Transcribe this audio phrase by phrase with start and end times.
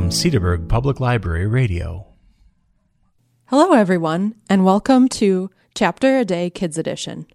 [0.00, 2.06] From Cedarburg Public Library Radio.
[3.48, 7.26] Hello, everyone, and welcome to Chapter a Day Kids Edition.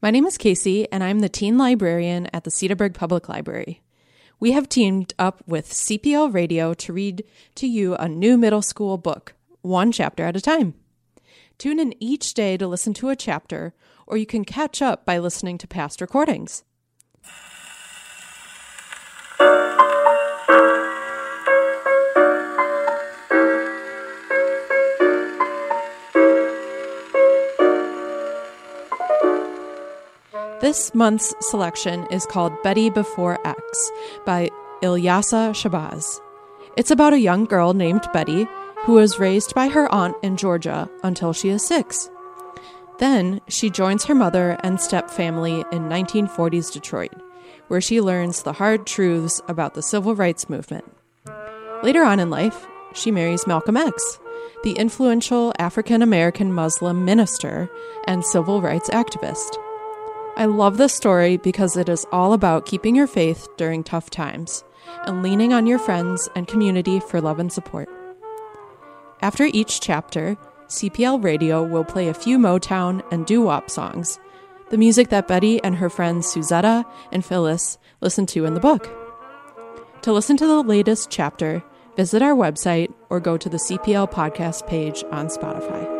[0.00, 3.82] My name is Casey, and I'm the teen librarian at the Cedarburg Public Library.
[4.40, 7.22] We have teamed up with CPL Radio to read
[7.56, 10.72] to you a new middle school book, one chapter at a time.
[11.58, 13.74] Tune in each day to listen to a chapter,
[14.06, 16.64] or you can catch up by listening to past recordings.
[30.58, 33.90] This month's selection is called Betty Before X
[34.24, 34.48] by
[34.82, 36.18] Ilyasah Shabazz.
[36.78, 38.48] It's about a young girl named Betty
[38.84, 42.08] who was raised by her aunt in Georgia until she is six.
[42.98, 47.12] Then she joins her mother and step family in 1940s Detroit,
[47.68, 50.90] where she learns the hard truths about the civil rights movement.
[51.82, 54.18] Later on in life, she marries Malcolm X,
[54.62, 57.68] the influential African American Muslim minister
[58.06, 59.58] and civil rights activist.
[60.38, 64.64] I love this story because it is all about keeping your faith during tough times
[65.06, 67.88] and leaning on your friends and community for love and support.
[69.22, 70.36] After each chapter,
[70.68, 74.20] CPL Radio will play a few Motown and doo wop songs,
[74.68, 78.90] the music that Betty and her friends Suzetta and Phyllis listen to in the book.
[80.02, 81.64] To listen to the latest chapter,
[81.96, 85.95] visit our website or go to the CPL podcast page on Spotify.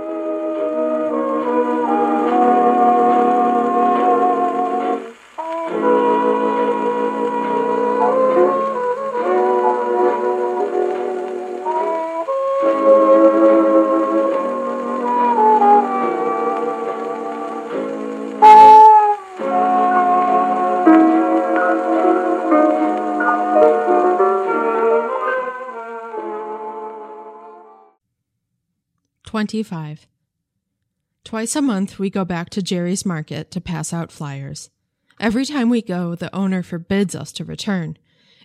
[29.36, 30.06] Twenty-five.
[31.22, 34.70] Twice a month, we go back to Jerry's Market to pass out flyers.
[35.20, 37.98] Every time we go, the owner forbids us to return.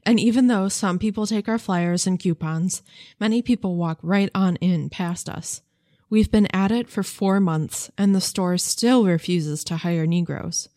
[0.05, 2.83] And even though some people take our flyers and coupons,
[3.21, 5.61] many people walk right on in past us.
[6.09, 10.67] We've been at it for four months, and the store still refuses to hire Negroes.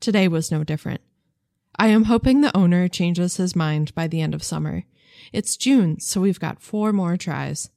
[0.00, 1.02] Today was no different.
[1.78, 4.86] I am hoping the owner changes his mind by the end of summer.
[5.32, 7.70] It's June, so we've got four more tries.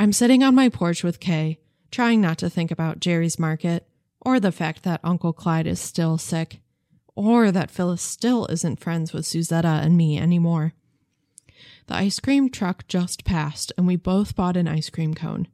[0.00, 1.58] I'm sitting on my porch with Kay,
[1.90, 3.84] trying not to think about Jerry's Market,
[4.20, 6.60] or the fact that Uncle Clyde is still sick,
[7.16, 10.72] or that Phyllis still isn't friends with Suzetta and me anymore.
[11.88, 15.48] The ice cream truck just passed, and we both bought an ice cream cone.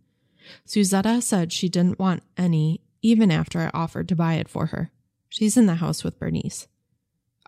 [0.67, 4.91] Suzetta said she didn't want any, even after I offered to buy it for her.
[5.31, 6.69] She's in the house with Bernice.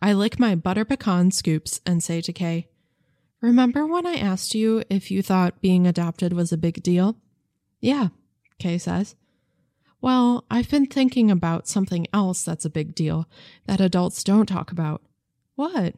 [0.00, 2.68] I lick my butter pecan scoops and say to Kay,
[3.40, 7.16] Remember when I asked you if you thought being adopted was a big deal?
[7.80, 8.08] Yeah,
[8.58, 9.14] Kay says.
[10.00, 13.28] Well, I've been thinking about something else that's a big deal
[13.66, 15.02] that adults don't talk about.
[15.54, 15.94] What?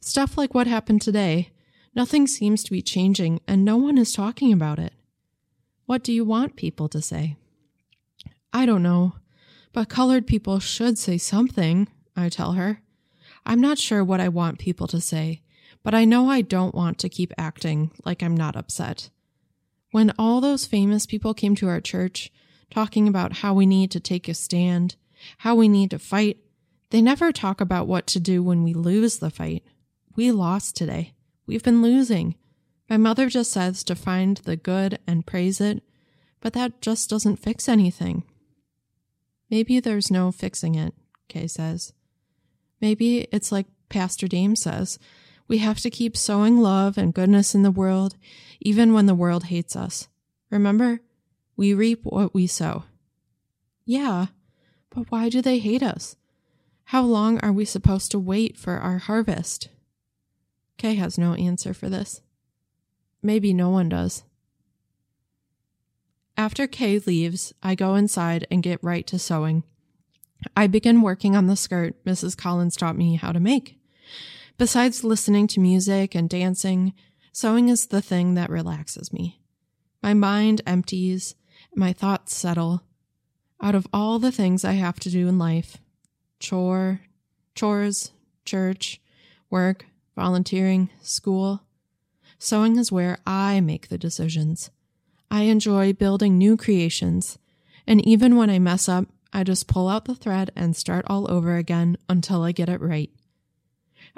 [0.00, 1.50] Stuff like what happened today.
[1.94, 4.92] Nothing seems to be changing, and no one is talking about it.
[5.86, 7.36] What do you want people to say?
[8.52, 9.14] I don't know,
[9.72, 12.80] but colored people should say something, I tell her.
[13.46, 15.42] I'm not sure what I want people to say,
[15.84, 19.10] but I know I don't want to keep acting like I'm not upset.
[19.92, 22.32] When all those famous people came to our church,
[22.70, 24.96] talking about how we need to take a stand,
[25.38, 26.38] how we need to fight,
[26.90, 29.62] they never talk about what to do when we lose the fight.
[30.16, 31.12] We lost today.
[31.46, 32.34] We've been losing.
[32.88, 35.82] My mother just says to find the good and praise it,
[36.40, 38.24] but that just doesn't fix anything.
[39.50, 40.94] Maybe there's no fixing it,
[41.28, 41.92] Kay says.
[42.80, 44.98] Maybe it's like Pastor Dame says
[45.46, 48.16] we have to keep sowing love and goodness in the world,
[48.60, 50.08] even when the world hates us.
[50.50, 51.00] Remember,
[51.56, 52.84] we reap what we sow.
[53.84, 54.26] Yeah,
[54.90, 56.16] but why do they hate us?
[56.84, 59.68] How long are we supposed to wait for our harvest?
[60.78, 62.20] Kay has no answer for this.
[63.22, 64.22] Maybe no one does.
[66.36, 69.62] After Kay leaves, I go inside and get right to sewing.
[70.56, 72.36] I begin working on the skirt Mrs.
[72.36, 73.78] Collins taught me how to make.
[74.56, 76.94] Besides listening to music and dancing,
[77.32, 79.40] sewing is the thing that relaxes me.
[80.02, 81.34] My mind empties,
[81.74, 82.82] my thoughts settle.
[83.62, 85.78] Out of all the things I have to do in life
[86.38, 87.00] chore,
[87.54, 88.12] chores,
[88.44, 89.00] church,
[89.50, 91.64] work, volunteering, school
[92.44, 94.70] Sewing is where I make the decisions.
[95.30, 97.38] I enjoy building new creations,
[97.86, 101.30] and even when I mess up, I just pull out the thread and start all
[101.30, 103.10] over again until I get it right.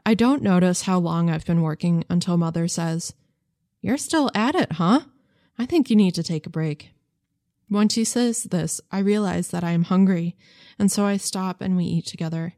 [0.05, 3.15] I don't notice how long I've been working until Mother says,
[3.81, 5.01] You're still at it, huh?
[5.59, 6.93] I think you need to take a break.
[7.69, 10.37] When she says this, I realize that I am hungry,
[10.79, 12.55] and so I stop and we eat together.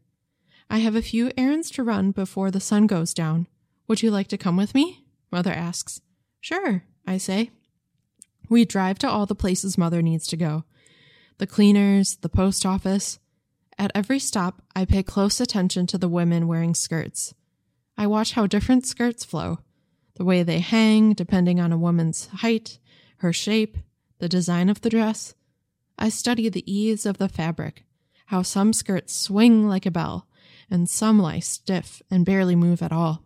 [0.69, 3.46] I have a few errands to run before the sun goes down.
[3.87, 5.06] Would you like to come with me?
[5.32, 6.00] Mother asks.
[6.41, 7.50] Sure, I say.
[8.50, 10.64] We drive to all the places Mother needs to go
[11.38, 13.20] the cleaners, the post office.
[13.78, 17.32] At every stop, I pay close attention to the women wearing skirts.
[17.96, 19.60] I watch how different skirts flow,
[20.16, 22.78] the way they hang, depending on a woman's height,
[23.19, 23.76] her shape,
[24.19, 25.34] the design of the dress.
[25.96, 27.84] I study the ease of the fabric,
[28.26, 30.26] how some skirts swing like a bell,
[30.70, 33.22] and some lie stiff and barely move at all.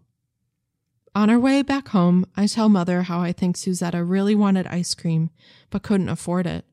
[1.15, 4.95] On our way back home, I tell Mother how I think Suzetta really wanted ice
[4.95, 5.31] cream,
[5.71, 6.65] but couldn't afford it.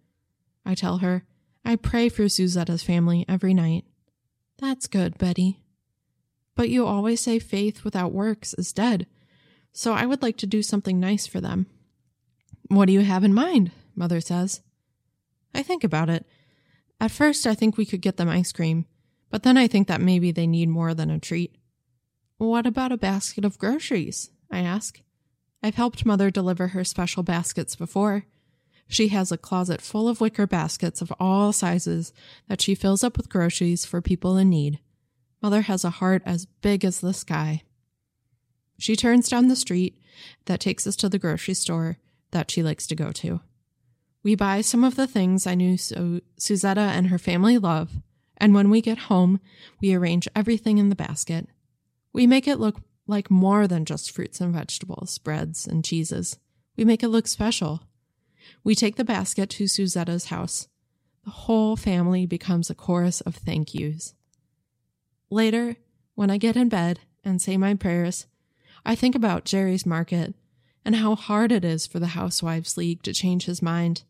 [0.65, 1.25] I tell her,
[1.65, 3.85] I pray for Suzetta's family every night.
[4.57, 5.59] That's good, Betty.
[6.56, 9.07] But you always say faith without works is dead,
[9.71, 11.67] so I would like to do something nice for them.
[12.67, 13.71] What do you have in mind?
[13.95, 14.61] Mother says.
[15.53, 16.25] I think about it.
[17.00, 18.85] At first, I think we could get them ice cream,
[19.29, 21.56] but then I think that maybe they need more than a treat.
[22.38, 24.29] What about a basket of groceries?
[24.51, 25.01] I ask.
[25.61, 28.25] I've helped Mother deliver her special baskets before.
[28.91, 32.12] She has a closet full of wicker baskets of all sizes
[32.47, 34.80] that she fills up with groceries for people in need.
[35.44, 37.62] Mother has a heart as big as the sky.
[38.80, 40.01] She turns down the street
[40.45, 41.97] that takes us to the grocery store
[42.31, 43.41] that she likes to go to.
[44.24, 47.92] We buy some of the things I knew Suzetta and her family love,
[48.38, 49.39] and when we get home,
[49.80, 51.47] we arrange everything in the basket.
[52.12, 56.40] We make it look like more than just fruits and vegetables, breads and cheeses.
[56.75, 57.83] We make it look special.
[58.63, 60.68] We take the basket to Suzetta's house.
[61.23, 64.13] The whole family becomes a chorus of thank yous.
[65.30, 65.75] Later,
[66.16, 68.25] when I get in bed and say my prayers,
[68.85, 70.33] I think about Jerry's market
[70.83, 74.04] and how hard it is for the Housewives League to change his mind.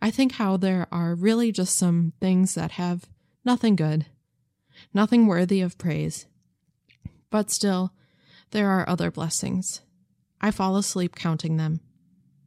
[0.00, 3.06] I think how there are really just some things that have
[3.44, 4.06] nothing good,
[4.92, 6.26] nothing worthy of praise.
[7.30, 7.92] But still,
[8.50, 9.80] there are other blessings.
[10.40, 11.80] I fall asleep counting them.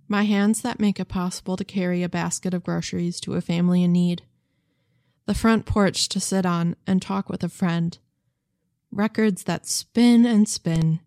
[0.08, 3.84] My hands that make it possible to carry a basket of groceries to a family
[3.84, 4.22] in need.
[5.26, 7.98] The front porch to sit on and talk with a friend.
[8.92, 11.00] Records that spin and spin,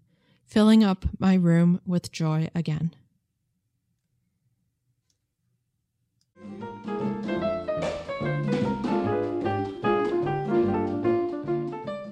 [0.44, 2.92] filling up my room with joy again.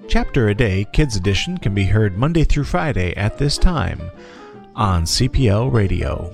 [0.07, 4.09] Chapter a Day Kids Edition can be heard Monday through Friday at this time
[4.73, 6.33] on CPL Radio.